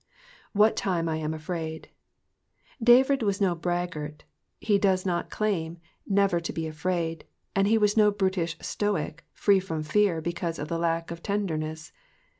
*^W7uU 0.55 0.75
time 0.77 1.07
I 1.07 1.17
am 1.17 1.31
afraid^ 1.31 1.85
David 2.81 3.21
was 3.21 3.39
no 3.39 3.53
braggart, 3.53 4.23
he 4.59 4.79
does 4.79 5.05
not 5.05 5.29
claim 5.29 5.77
never 6.07 6.39
to 6.39 6.51
be 6.51 6.65
afraid, 6.65 7.23
and 7.55 7.67
he 7.67 7.77
was 7.77 7.95
no 7.95 8.09
brutish 8.09 8.57
Stoic 8.59 9.23
free 9.31 9.59
from 9.59 9.83
fear 9.83 10.19
because 10.19 10.57
of 10.57 10.69
the 10.69 10.79
lack 10.79 11.11
of 11.11 11.21
tenderness. 11.21 11.91